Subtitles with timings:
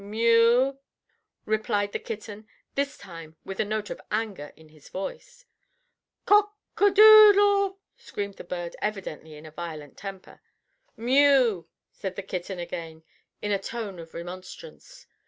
[0.03, 0.79] "Mew,"
[1.45, 5.45] replied the kitten, this time with a note of anger in his voice.
[6.25, 10.41] "COCK A DOODLE," screamed the bird, evidently in a violent temper.
[10.97, 13.03] "Mew," said the kitten again,
[13.43, 15.05] in a tone of remonstrance.